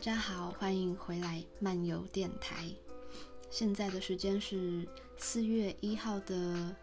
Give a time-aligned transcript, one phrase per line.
[0.00, 2.64] 大家好，欢迎回来漫游电台。
[3.50, 4.88] 现在的时间是
[5.18, 6.74] 四月一号的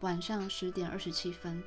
[0.00, 1.62] 晚上十点二十七分。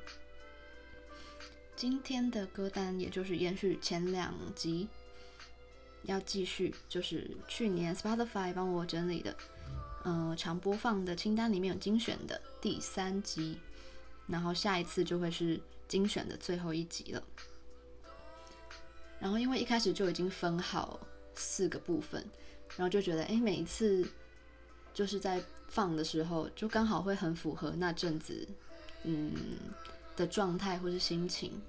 [1.74, 4.86] 今天的歌单也就是延续前两集，
[6.04, 9.36] 要继续就是去年 Spotify 帮我整理的，
[10.04, 13.58] 嗯、呃，常播放的清单里面有精选的第三集，
[14.28, 17.20] 然后下一次就会是精选的最后一集了。
[19.18, 21.00] 然后因为一开始就已经分好
[21.34, 22.24] 四个部分，
[22.76, 24.06] 然后就觉得，哎，每一次
[24.92, 28.46] 就是在放的时候，就刚好会很符合那阵子，
[29.04, 29.32] 嗯
[30.14, 31.60] 的状态或是心情。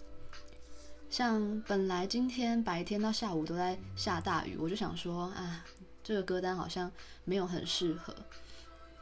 [1.09, 5.65] 像本来今天白天到下午都在下大雨，我就想说，啊，
[6.03, 6.91] 这个歌单好像
[7.23, 8.13] 没有很适合。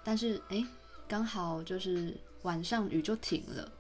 [0.04, 0.64] 但是，哎，
[1.08, 3.72] 刚好就是晚上雨就停了，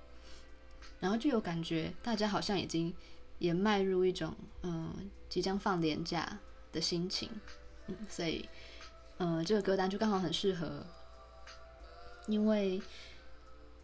[0.99, 2.91] 然后就有感觉，大家好像已经。
[3.38, 4.33] 也迈入一种
[4.64, 6.39] 嗯即将放年假
[6.72, 7.30] 的心情，
[7.88, 8.47] 嗯，所以
[9.17, 10.86] 嗯这个歌单就刚好很适合，
[12.27, 12.81] 因为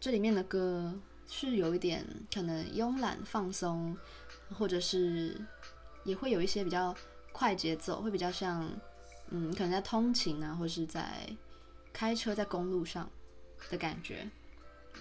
[0.00, 0.94] 这里面的歌
[1.28, 3.96] 是有一点可能慵懒放松，
[4.58, 5.38] 或者是
[6.04, 6.94] 也会有一些比较
[7.32, 8.66] 快节奏，会比较像
[9.28, 11.28] 嗯可能在通勤啊，或是在
[11.92, 13.10] 开车在公路上
[13.70, 14.28] 的感觉。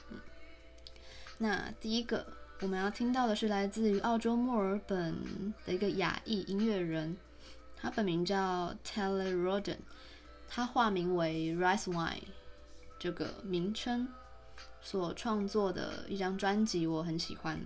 [0.10, 0.20] 嗯，
[1.38, 2.41] 那第一个。
[2.62, 5.18] 我们要听到的是来自于澳洲墨尔本
[5.66, 7.18] 的一个亚裔音乐人，
[7.76, 9.80] 他本名叫 Taylor Roden，
[10.48, 12.22] 他化名为 Rice Wine，
[13.00, 14.08] 这个名称
[14.80, 17.60] 所创作的一张专辑我很喜欢，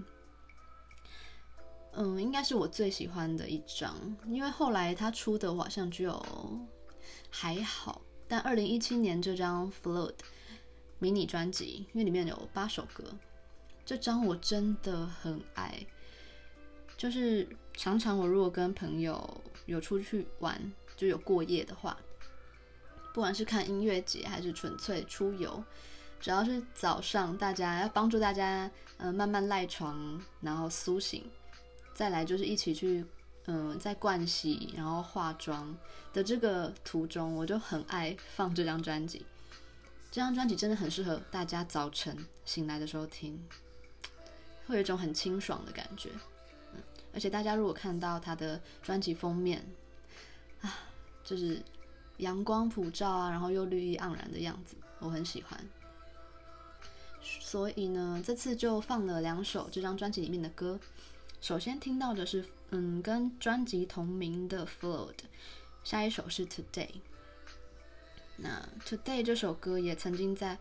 [1.91, 3.93] 嗯，应该是我最喜欢的一张，
[4.27, 6.25] 因为后来他出的我好像只有
[7.29, 10.13] 还好，但二零一七年这张 Flood
[10.99, 13.03] 迷你专辑，因为里面有八首歌。
[13.85, 15.85] 这张我真的很爱，
[16.97, 20.59] 就是常常我如果跟朋友有出去玩，
[20.97, 21.95] 就有过夜的话，
[23.13, 25.63] 不管是看音乐节还是纯粹出游，
[26.19, 31.23] 只要是早上大家要帮助大家，嗯、慢慢赖床，然后苏醒，
[31.93, 33.05] 再来就是一起去，
[33.45, 35.77] 嗯、在盥洗，然后化妆
[36.11, 39.23] 的这个途中，我就很爱放这张专辑。
[40.09, 43.39] 这张专辑真的很适合大家早晨醒来的时候听。
[44.67, 46.09] 会有一种很清爽的感觉，
[46.73, 46.81] 嗯，
[47.13, 49.63] 而且大家如果看到他的专辑封面，
[50.61, 50.73] 啊，
[51.23, 51.61] 就是
[52.17, 55.59] 阳光普照啊，然后又绿意盎然的样子，我很喜欢。
[57.21, 60.79] 所以呢，这次就放了两首这张专辑里面的歌。
[61.41, 65.09] 首先听到的是，嗯，跟专辑同名的《Flood》，
[65.83, 66.87] 下一首是《Today》。
[68.37, 70.57] 那《Today》这首歌也曾经在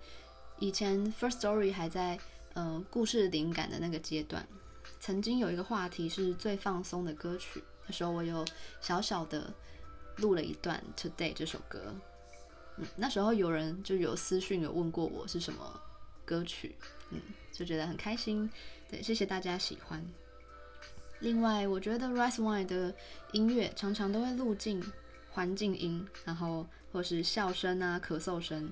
[0.59, 2.21] 以前 First Story 还在。
[2.55, 4.47] 嗯、故事灵感的那个阶段，
[5.01, 7.63] 曾经有一个话题是最放松的歌曲。
[7.87, 8.45] 那时候我有
[8.81, 9.53] 小小的
[10.17, 11.95] 录了一段《Today》这首歌。
[12.77, 15.81] 嗯，那时候有人就有私讯有问过我是什么
[16.25, 16.75] 歌曲，
[17.11, 17.21] 嗯，
[17.53, 18.51] 就觉得很开心。
[18.89, 20.05] 对，谢谢大家喜欢。
[21.21, 22.95] 另外，我觉得 Rice Wine 的
[23.33, 24.83] 音乐常常都会录进
[25.31, 28.71] 环境音，然后或是笑声啊、咳嗽声，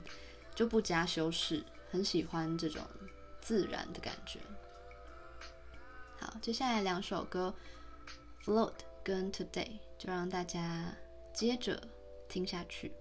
[0.55, 2.83] 就不加修饰，很喜欢这种。
[3.43, 4.41] 自然的感觉。
[6.19, 7.53] 好，接下来两首歌
[8.47, 8.71] 《Float》
[9.03, 9.67] 跟《Today》，
[9.99, 10.95] 就让大家
[11.35, 11.83] 接着
[12.29, 12.93] 听下去。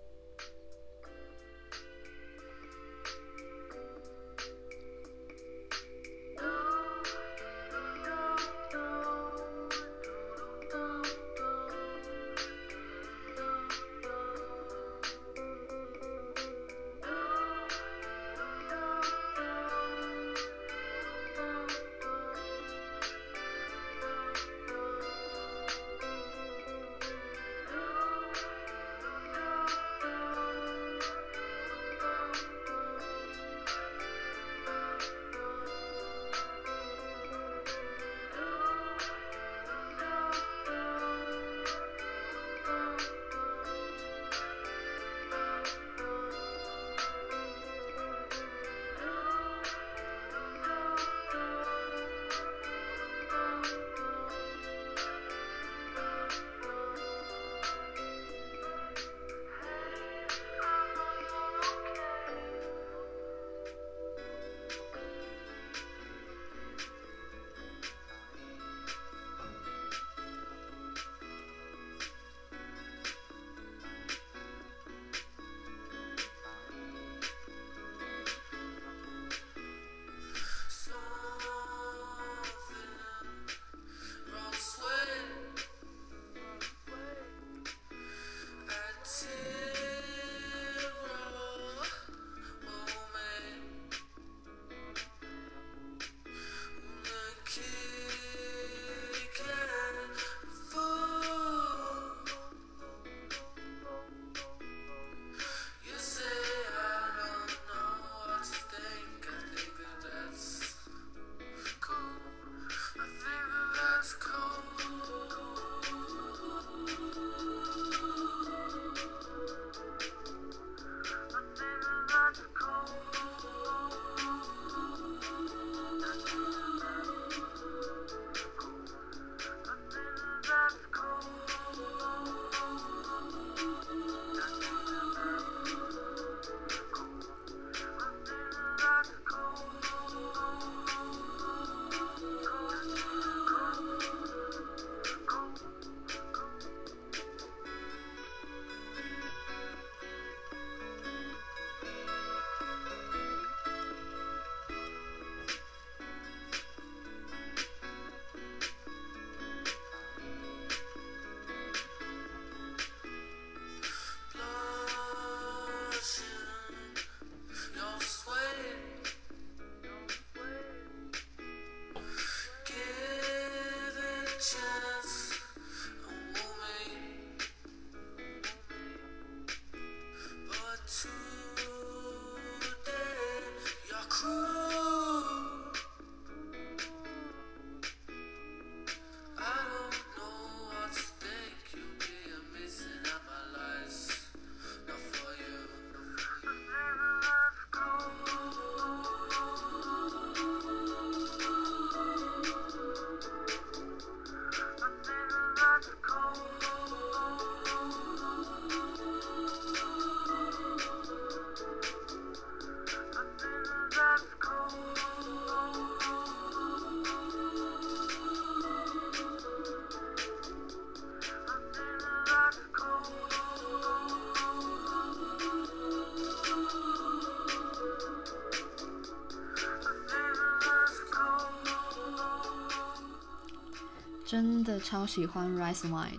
[234.31, 236.17] 真的超喜欢《Rise Mind》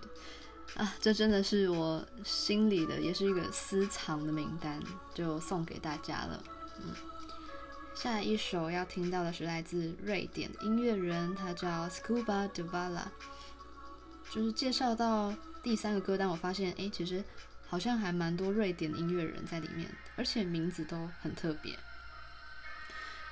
[0.79, 4.79] 啊，这真的是我心里的，也是一个私藏的名单，
[5.15, 6.45] 就送给大家了。
[6.77, 6.95] 嗯，
[7.95, 13.05] 下一首要听到的是来自瑞典的音乐人，他叫 Scuba Duvala。
[14.31, 17.25] 就是介绍到第三个歌单，我发现，哎，其实
[17.67, 21.75] 好像还蛮多瑞典的音乐人在里面，而且名字都很特别。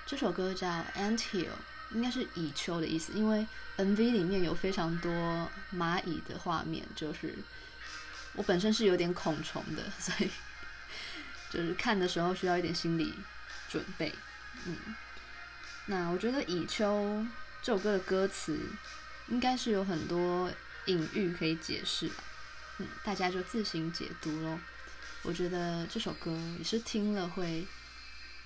[0.06, 0.66] 这首歌叫
[0.96, 1.44] 《Ant Hill》。
[1.92, 3.46] 应该是蚁丘的意思，因为
[3.76, 7.34] MV 里面有非常多蚂蚁的画面，就是
[8.34, 10.30] 我本身是有点恐虫的，所以
[11.50, 13.14] 就是看的时候需要一点心理
[13.68, 14.14] 准备。
[14.66, 14.76] 嗯，
[15.86, 17.26] 那我觉得蚁丘
[17.62, 18.58] 这首歌的歌词
[19.28, 20.52] 应该是有很多
[20.86, 22.22] 隐喻可以解释吧，
[22.78, 24.58] 嗯，大家就自行解读喽。
[25.22, 27.66] 我觉得这首歌也是听了会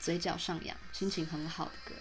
[0.01, 1.95] 嘴角上扬、心情很好的歌。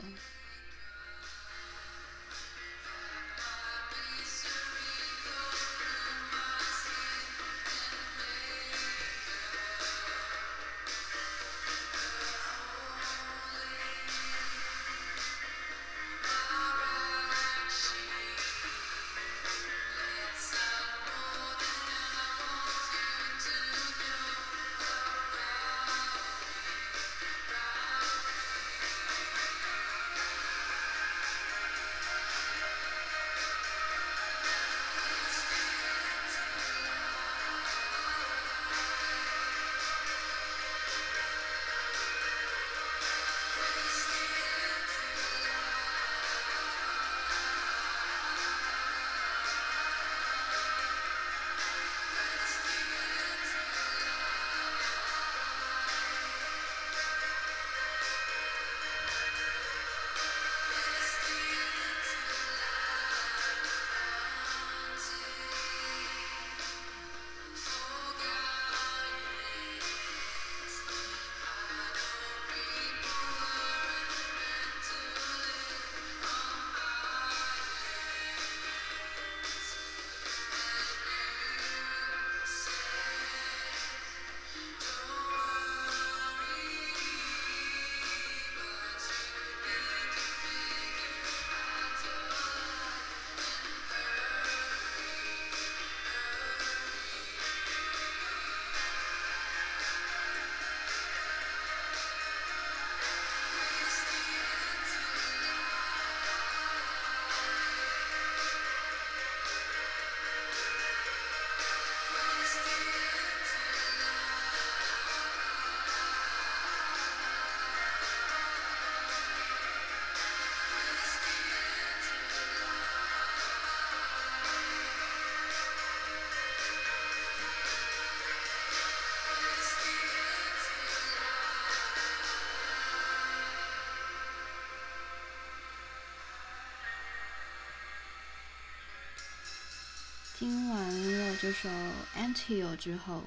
[141.44, 141.68] 这首
[142.16, 143.22] 《Ant Hill》之后，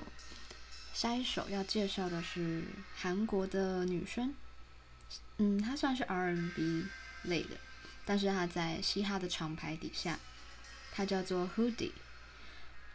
[0.95, 2.65] 下一首要介绍的是
[2.97, 4.35] 韩国的女生。
[5.37, 6.87] 嗯，她算是 R&B
[7.25, 7.59] 类的，
[8.07, 10.19] 但是她在嘻哈的厂牌底下，
[10.93, 11.93] 她叫做 Hoodie。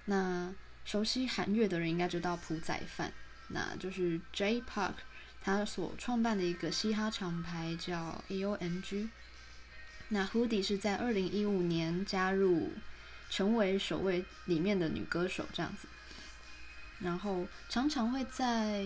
[0.06, 3.14] 那熟悉韩乐的人应该知道朴宰范，
[3.50, 4.96] 那就是 J Park
[5.40, 9.10] 他所创办的一个嘻哈厂牌叫 AOMG。
[10.10, 12.72] 那 Hoodie 是在二零一五年加入。
[13.32, 15.88] 成为首位里面的女歌手这样子，
[17.00, 18.86] 然后常常会在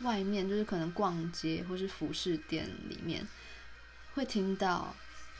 [0.00, 3.26] 外面，就是可能逛街或是服饰店里面，
[4.14, 4.94] 会听到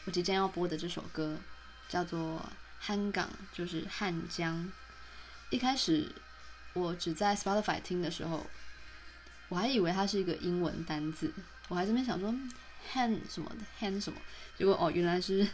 [0.05, 1.39] 我即将要播的这首歌，
[1.89, 2.41] 叫做
[2.81, 4.73] 《汉港》，就是汉江。
[5.51, 6.13] 一开始
[6.73, 8.45] 我只在 Spotify 听的时候，
[9.49, 11.33] 我还以为它是一个英文单字，
[11.69, 12.35] 我还在那边想说
[12.93, 14.21] “han” 什么的 “han” 什么，
[14.59, 15.47] 结果哦，原来是。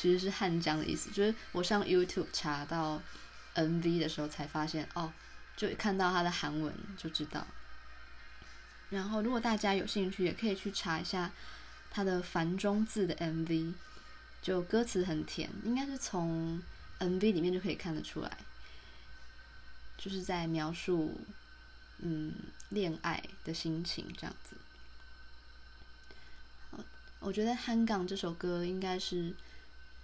[0.00, 3.02] 其实是汉江的意思，就是我上 YouTube 查到
[3.56, 5.12] MV 的时候才发现哦，
[5.56, 7.44] 就看到它的韩文就知道。
[8.90, 11.32] 然后如果大家有兴趣，也可以去查一下
[11.90, 13.74] 它的繁中字的 MV，
[14.40, 16.62] 就歌词很甜，应该是从
[17.00, 18.38] MV 里面就可以看得出来，
[19.96, 21.20] 就是在描述
[21.98, 22.32] 嗯
[22.68, 24.56] 恋爱的心情这样子。
[27.18, 29.34] 我觉得《汉港》这首歌应该是。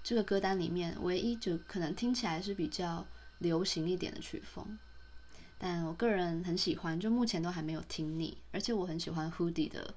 [0.04, 3.04] 这个歌单里面唯一就可能听起来是比较
[3.38, 4.78] 流行一点的曲风，
[5.56, 9.94] 但我个人很喜欢，就目前都还没有听腻，而且我很喜欢 Hoodie 的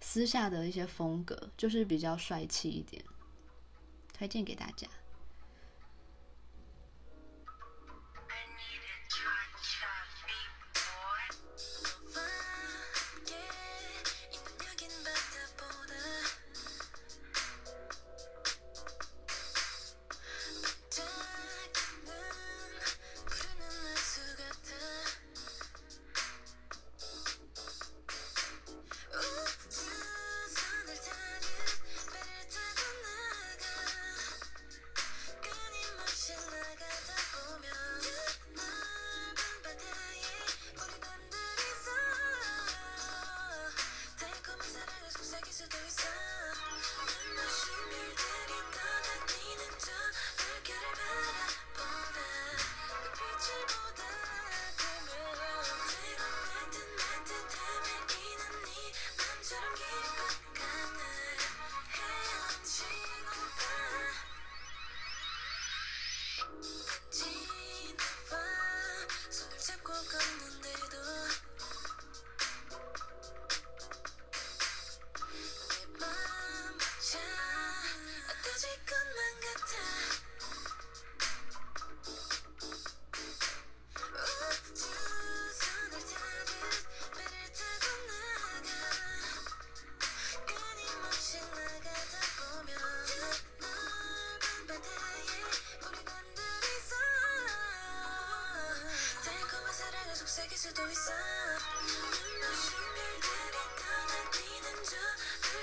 [0.00, 3.02] 私下的一些风格，就是比较帅气一点，
[4.12, 4.86] 推荐给大家。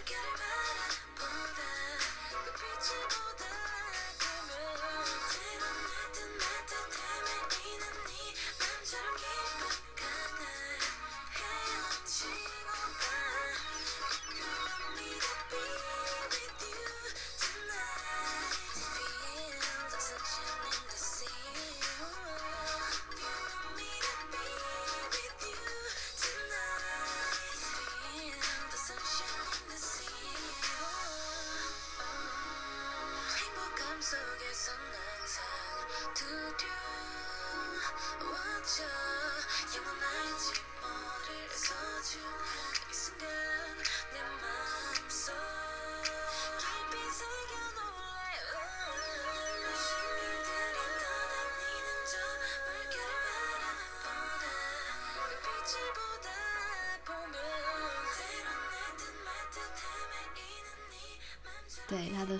[0.05, 0.44] 对，她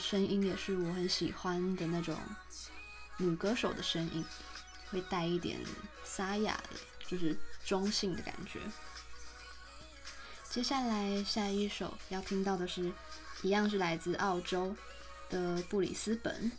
[0.08, 2.16] 声音也是我很喜欢的那种
[3.18, 4.24] 女歌手的声音，
[4.92, 5.60] 会带一点
[6.04, 7.36] 沙哑的，就是
[7.66, 8.60] 中性的感觉。
[10.48, 12.92] 接下来下一首要听到的是，
[13.42, 14.76] 一样是来自澳洲
[15.28, 16.52] 的布里斯本。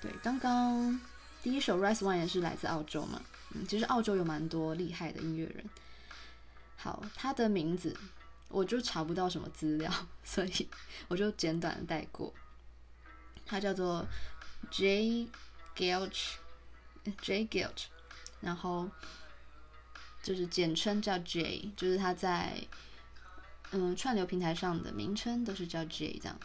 [0.00, 1.00] 对，刚刚
[1.42, 3.20] 第一首《Rise One》也是来自澳洲嘛。
[3.54, 5.68] 嗯，其实澳洲有蛮多厉害的音乐人。
[6.76, 7.96] 好，他的名字。
[8.50, 9.92] 我就查不到什么资料，
[10.24, 10.66] 所以
[11.08, 12.32] 我就简短的带过。
[13.48, 14.06] 他叫做
[14.70, 15.26] J.
[15.74, 17.46] George，J.
[17.46, 17.86] George，
[18.40, 18.88] 然后
[20.22, 22.62] 就是简称叫 J，就是他在
[23.72, 26.38] 嗯串流平台上的名称都是叫 J 这样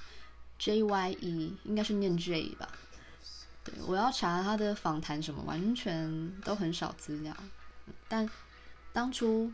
[0.57, 2.69] ，J Y E 应该是念 J 吧？
[3.63, 7.35] 对，我要查他的访谈什么，完全都很少资料，
[8.07, 8.29] 但
[8.91, 9.51] 当初。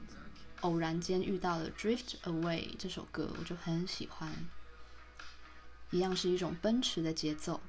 [0.62, 4.30] 偶然间遇到了《Drift Away》这首歌，我就很喜欢，
[5.92, 7.60] 一样是一种奔驰的节奏。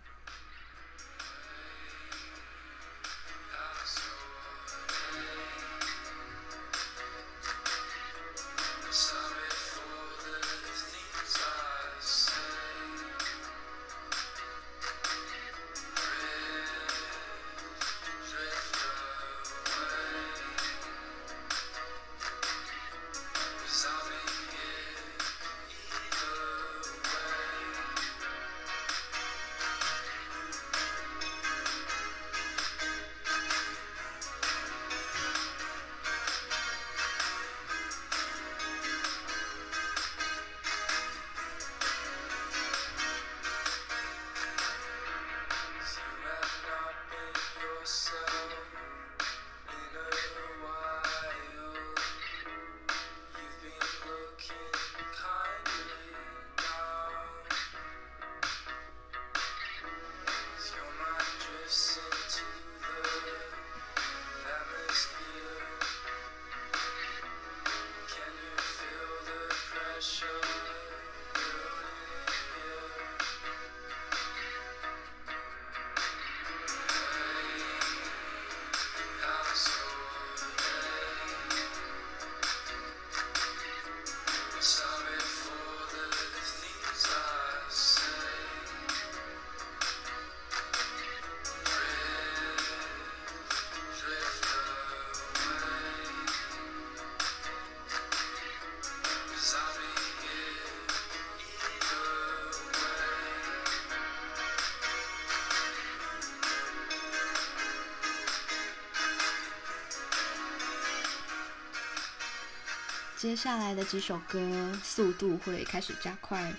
[113.20, 116.54] 接下来的几首歌速度会开始加快。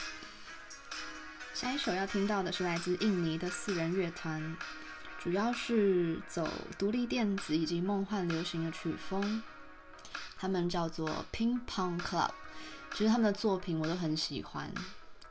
[1.55, 4.55] 下一首要听到的是来自印尼的四人乐团，
[5.17, 6.47] 主要是走
[6.77, 9.41] 独立电子以及梦幻流行的曲风。
[10.37, 12.29] 他们叫做 Ping Pong Club，
[12.91, 14.71] 其实他们的作品我都很喜欢。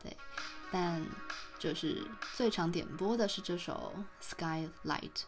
[0.02, 0.16] 对，
[0.72, 1.06] 但
[1.60, 5.22] 就是最常点播的是这首 Skylight。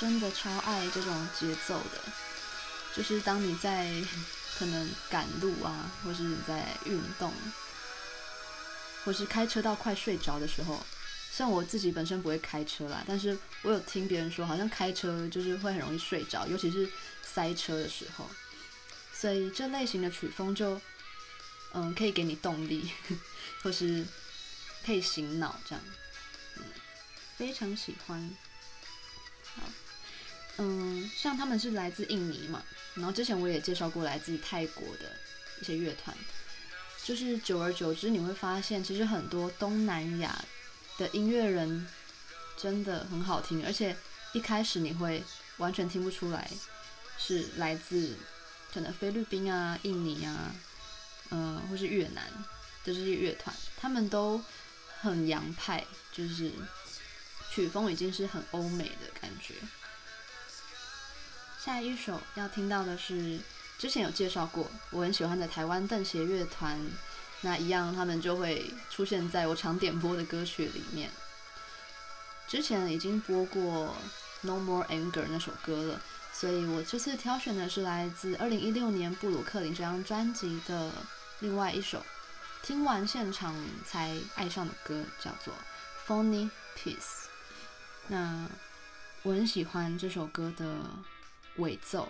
[0.00, 2.00] 真的超爱这种节奏的，
[2.96, 3.92] 就是当你在
[4.58, 7.30] 可能赶路啊，或是你在运动，
[9.04, 10.82] 或是开车到快睡着的时候，
[11.30, 16.90] 像我自己本身不会开车啦，但是我有听别人说，好像开车就是会很容易睡着，尤其是
[17.22, 18.26] 塞车的时候，
[19.12, 20.80] 所以这类型的曲风就，
[21.74, 22.90] 嗯，可以给你动力，
[23.62, 24.06] 或是
[24.86, 25.84] 可以醒脑这样，
[26.56, 26.64] 嗯，
[27.36, 28.30] 非常喜欢，
[29.56, 29.62] 好。
[30.58, 32.62] 嗯，像他们是来自印尼嘛，
[32.94, 35.16] 然后之前我也介绍过来自泰国的
[35.60, 36.14] 一些乐团，
[37.02, 40.44] 就是久而久之你会发现，其实很多东南亚
[40.98, 41.86] 的音乐人
[42.58, 43.96] 真的很好听，而且
[44.34, 45.24] 一开始你会
[45.56, 46.50] 完全听不出来
[47.16, 48.14] 是来自
[48.72, 50.54] 可能菲律宾啊、印尼啊，
[51.30, 52.26] 嗯、或是越南
[52.84, 54.42] 的这些乐团，他们都
[55.00, 56.52] 很洋派，就是
[57.50, 59.54] 曲风已经是很欧美的感觉。
[61.62, 63.38] 下一首要听到的是
[63.78, 66.80] 之前有介绍过，我很喜欢的台湾邓协乐团，
[67.42, 71.10] 那一样他们就会出现在我常点播的歌曲里面。
[72.48, 73.94] 之前已经播过
[74.46, 76.00] 《No More Anger》那首歌了，
[76.32, 80.90] 所以我这次挑选的是来自二零一六年布鲁克林这张专辑的
[81.40, 82.02] 另外一首，
[82.62, 85.52] 听完现场才爱上的歌，叫做
[86.08, 86.94] 《Phony Peace》。
[88.08, 88.48] 那
[89.22, 90.66] 我很喜欢这首歌的。
[91.56, 92.08] 尾奏，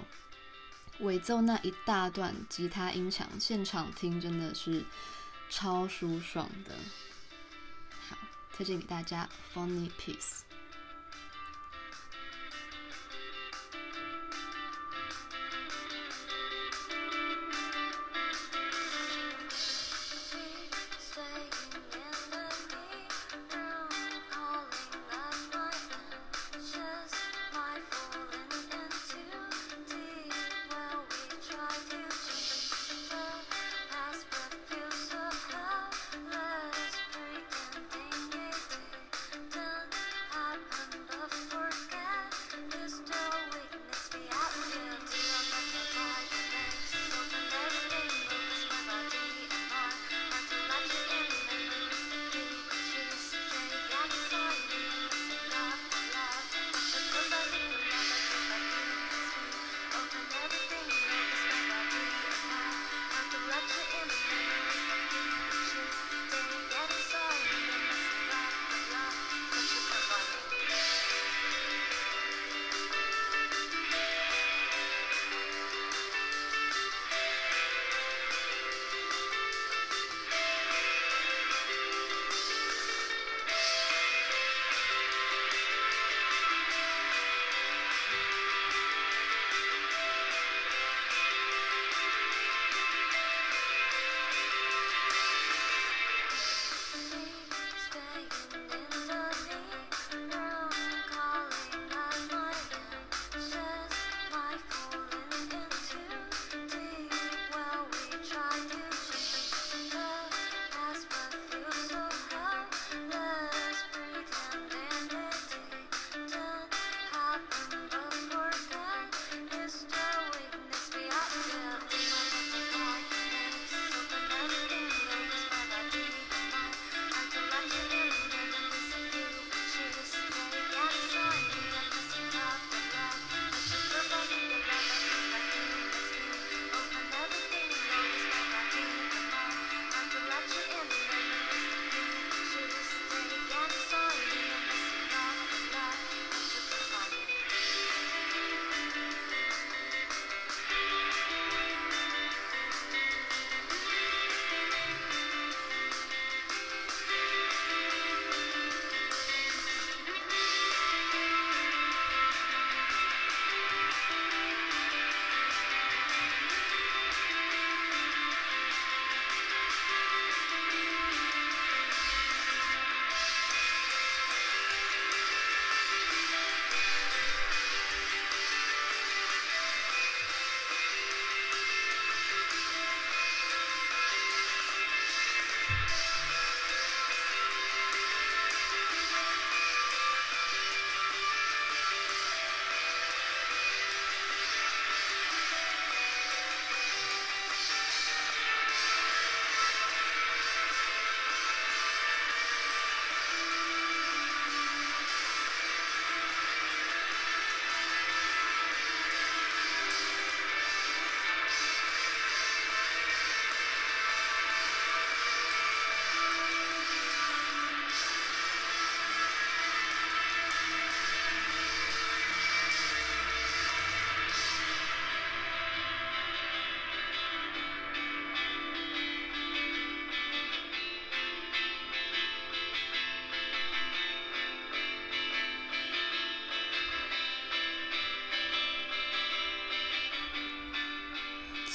[1.01, 4.85] 尾奏那一大段吉他音响，现场听真的是
[5.49, 6.75] 超舒爽的。
[8.09, 8.17] 好，
[8.53, 10.41] 推荐给大家《Funny Piece》。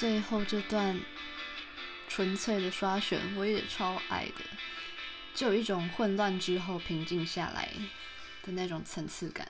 [0.06, 1.02] 最后这段
[2.08, 4.46] 纯粹的刷弦，我也超爱的，
[5.34, 7.72] 就有一种混乱之后平静下来
[8.44, 9.50] 的那种层次感。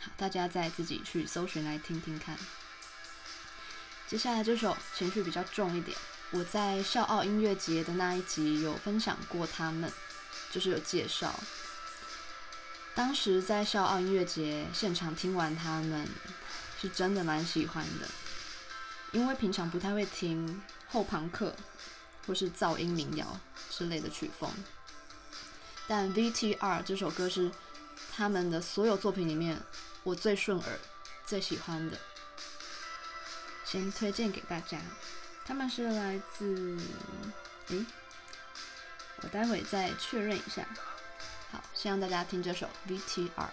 [0.00, 2.38] 好，大家再自己去搜寻来听听看。
[4.06, 5.98] 接下来这首情绪比较重一点，
[6.30, 9.92] 我在笑傲音乐节的那一集有分享过，他们
[10.52, 11.34] 就是有介绍。
[12.94, 16.06] 当时在笑傲音乐节现场听完他们，
[16.80, 18.08] 是真的蛮喜欢的，
[19.12, 21.54] 因为平常不太会听后朋克
[22.26, 23.38] 或是噪音民谣
[23.70, 24.50] 之类的曲风，
[25.86, 27.50] 但 VTR 这首歌是
[28.10, 29.60] 他们的所有作品里面
[30.02, 30.78] 我最顺耳、
[31.26, 31.98] 最喜欢的。
[33.64, 34.78] 先推荐给大家，
[35.44, 36.78] 他们是来自……
[37.68, 37.86] 诶，
[39.22, 40.66] 我待会再确认一下。
[41.50, 43.48] 好，先让大家听这首 VTR。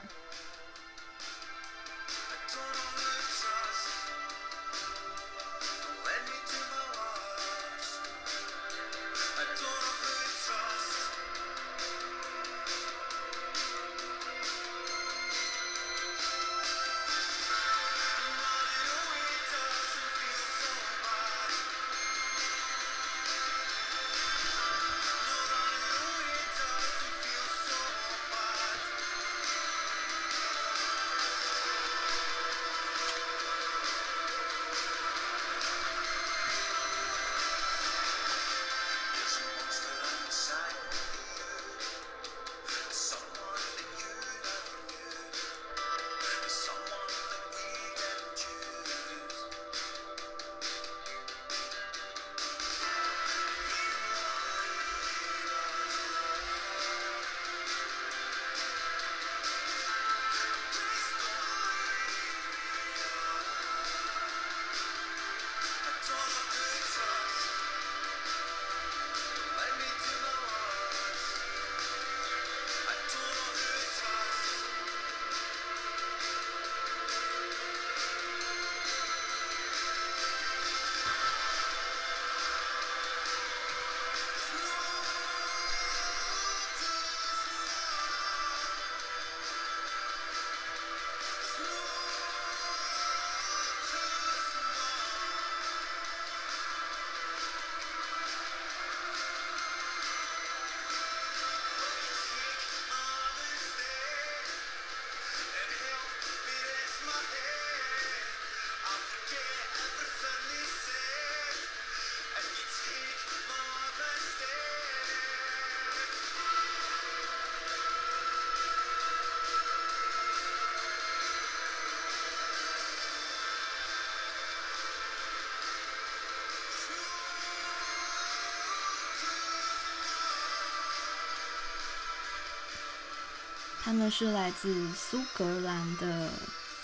[133.89, 136.29] 他们是来自苏格兰的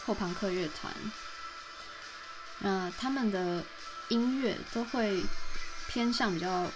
[0.04, 0.91] 后朋克乐团，
[2.58, 3.63] 那他们的
[4.08, 5.24] 音乐都会
[5.88, 6.68] 偏向比较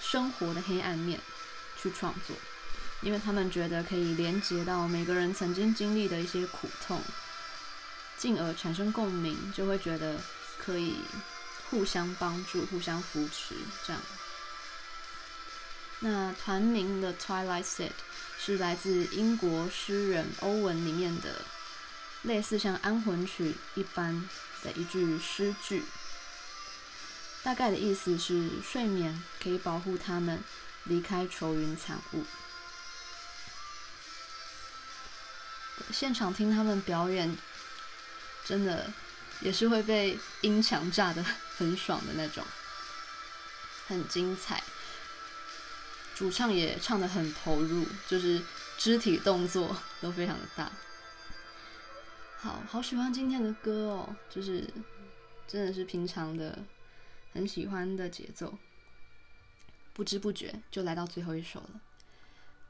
[0.00, 1.20] 生活的黑暗面
[1.76, 2.36] 去创作，
[3.00, 7.02] 因为他们觉得可以连接到每个人曾经经历的一些苦痛，
[8.16, 10.16] 进而产生共鸣，就会觉得
[10.64, 10.94] 可以
[11.70, 14.00] 互相帮助、互相扶持这样。
[16.06, 17.92] 那团名的 Twilight Set
[18.38, 21.40] 是来自英国诗人欧文里面的
[22.24, 24.28] 类似像安魂曲一般
[24.62, 25.82] 的一句诗句，
[27.42, 30.44] 大概的意思是睡眠可以保护他们
[30.84, 32.26] 离开愁云惨雾。
[35.90, 37.34] 现场听他们表演，
[38.44, 38.92] 真的
[39.40, 41.24] 也是会被音响炸得
[41.56, 42.44] 很爽的那种，
[43.86, 44.62] 很精彩。
[46.14, 48.40] 主唱也唱得很投入，就是
[48.78, 50.70] 肢体动作 都非常的大。
[52.38, 54.68] 好好喜欢今天的歌哦，就是
[55.46, 56.58] 真的是平常的
[57.32, 58.58] 很喜欢的节奏，
[59.92, 61.80] 不知不觉就来到最后一首了。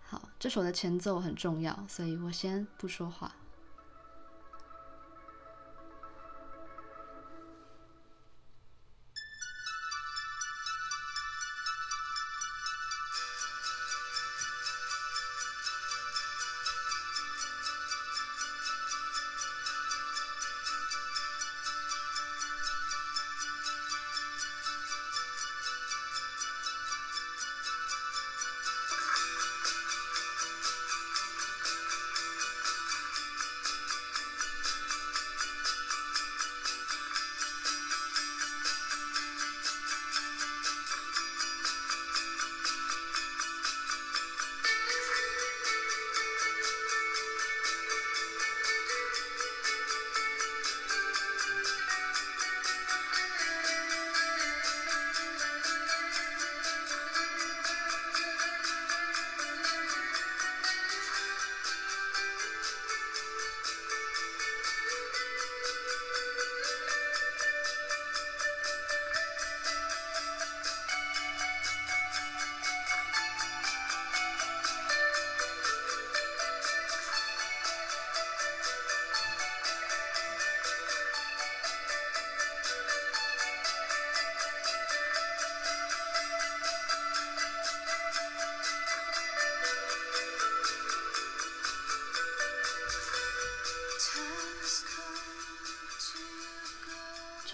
[0.01, 3.35] 好，这首的前奏很重要，所以我先不说话。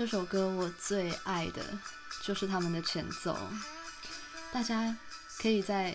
[0.00, 1.62] 这首歌我最爱的
[2.22, 3.36] 就是他们的前奏，
[4.50, 4.96] 大家
[5.38, 5.94] 可以再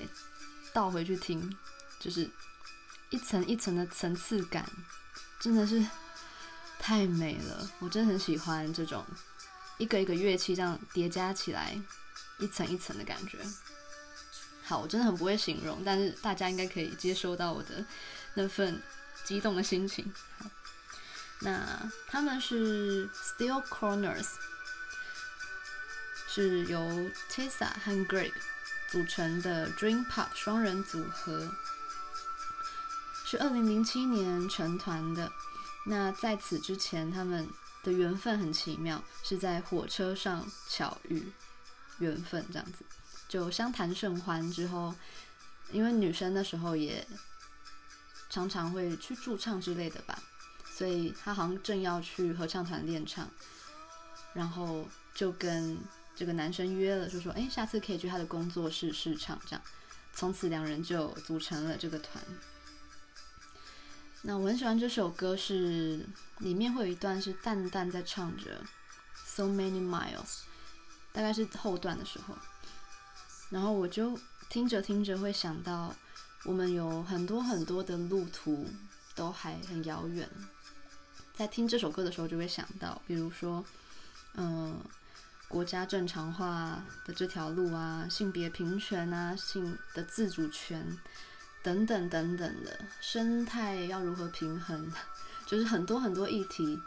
[0.72, 1.58] 倒回去听，
[2.00, 2.30] 就是
[3.10, 4.63] 一层一层的层次感，
[5.39, 5.84] 真的是
[6.78, 7.68] 太美了。
[7.80, 9.03] 我真的很喜欢这种
[9.80, 11.76] 一个一个乐器这样叠加起来，
[12.38, 13.39] 一层一层的感觉。
[14.66, 17.84] 好，我真的很不会形容，但是大家应该可以接收到我的
[18.36, 18.80] 那份
[19.24, 20.14] 激动的心情。
[21.41, 24.27] 那他们是 Steel Corners，
[26.27, 26.79] 是由
[27.29, 28.33] Tessa 和 Greg
[28.89, 31.51] 组成的 Dream Pop 双人组合，
[33.25, 35.31] 是二零零七年成团的。
[35.86, 37.47] 那在此之前，他们
[37.83, 41.31] 的缘分很奇妙，是在火车上巧遇，
[41.99, 42.86] 缘分这样子。
[43.27, 44.95] 就相谈甚欢之后，
[45.71, 47.05] 因为女生那时候也
[48.29, 50.17] 常常会去驻唱之类的吧，
[50.76, 53.26] 所以他好像正要去合唱团练唱，
[54.34, 55.80] 然后就跟
[56.13, 59.61] 这个男生约了，就说：“哎，下次可以去他的工作室试唱。”这样，
[60.13, 62.21] 从此两人就组成了这个团。
[64.23, 66.05] 那我很喜欢这首歌是，是
[66.39, 68.61] 里面会有一段是淡淡在唱着
[69.26, 70.41] “So many miles”，
[71.13, 72.36] 大概是后段的时候。
[73.49, 74.19] 然后我就
[74.49, 75.95] 听着听着会想到，
[76.43, 78.67] 我们有很多很多的路途
[79.15, 80.30] 都还很遥远。
[81.36, 83.65] 在听这首歌的时候，就会想到，比如说，
[84.36, 84.81] 嗯、
[85.49, 90.97] 国家正常化的这条路啊，性别平权啊，性的自主权
[91.61, 94.91] 等等等等的，生态要如何平衡，
[95.45, 96.81] 就是很多很多议题，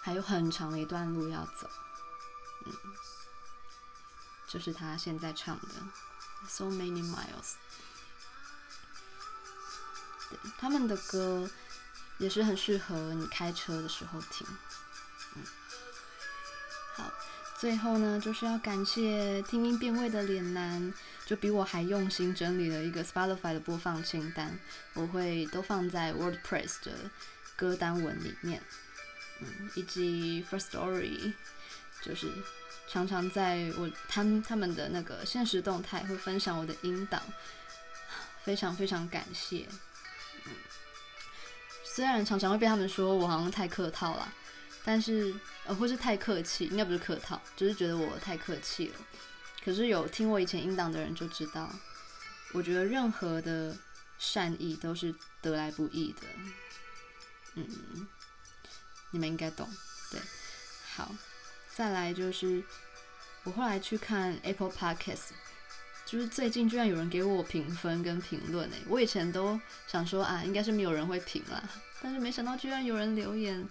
[0.00, 1.68] 还有很长的一段路要走，
[2.66, 2.72] 嗯。
[4.48, 5.68] 就是他现在唱的
[6.48, 7.54] 《So Many Miles》，
[10.58, 11.48] 他们的歌
[12.20, 14.46] 也是很适合你开车的时候听。
[15.34, 15.42] 嗯，
[16.94, 17.12] 好，
[17.58, 20.94] 最后呢，就是要感谢听音辨位的脸男，
[21.26, 24.56] 就比我还用心整理了一个 Spotify 的播放清单，
[24.94, 26.92] 我会都放在 WordPress 的
[27.56, 28.62] 歌单文里面，
[29.40, 31.32] 嗯，以及 First Story，
[32.04, 32.30] 就是。
[32.92, 37.22] 常常在我他们他们的那个现实动态会分享我的音档，
[38.42, 39.64] 非常非常感谢。
[41.94, 44.32] 虽然常常会被他们说我好像太客套了，
[44.84, 45.34] 但是
[45.66, 48.94] 呃或是太客气，应该不是客套，就是觉得我太客气了。
[49.64, 51.70] 可是有听我以前音档的人就知道，
[52.52, 53.76] 我觉得任何的
[54.18, 56.22] 善意都是得来不易的。
[57.54, 58.08] 嗯，
[59.10, 59.68] 你们应该懂，
[60.10, 60.20] 对，
[60.94, 61.12] 好。
[61.74, 62.62] 再来就是，
[63.44, 65.30] 我后来去看 Apple Podcast，
[66.10, 71.62] 就是最近居然有人给我评分跟评论诶，我以前都想说啊，应该是没有人会评啦，
[72.02, 73.64] 但是没想到居然有人留言，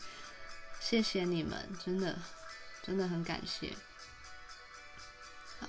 [0.80, 2.18] 谢谢你们，真的
[2.82, 3.74] 真的很感谢。
[5.60, 5.68] 好，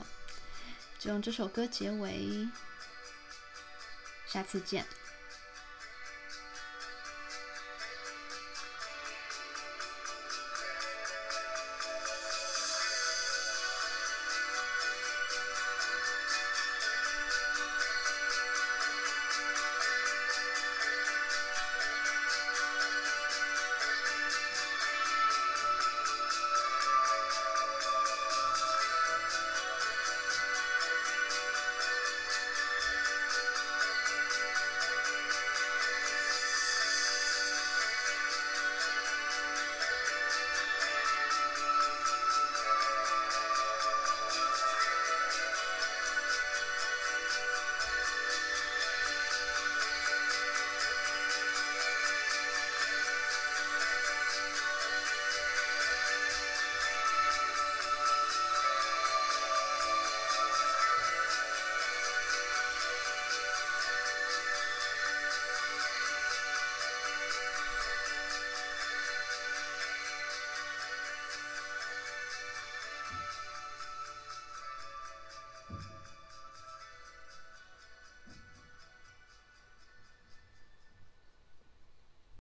[0.97, 2.49] 就用这首歌结尾，
[4.29, 4.87] 下次见。